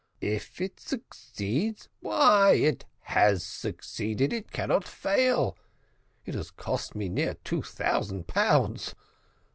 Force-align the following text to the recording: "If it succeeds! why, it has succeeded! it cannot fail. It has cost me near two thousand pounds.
"If 0.19 0.59
it 0.59 0.79
succeeds! 0.79 1.87
why, 1.99 2.53
it 2.53 2.85
has 3.01 3.43
succeeded! 3.43 4.33
it 4.33 4.49
cannot 4.51 4.83
fail. 4.83 5.55
It 6.25 6.33
has 6.33 6.49
cost 6.49 6.95
me 6.95 7.07
near 7.07 7.35
two 7.43 7.61
thousand 7.61 8.25
pounds. 8.25 8.95